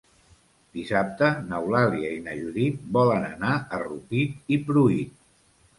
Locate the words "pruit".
4.71-5.27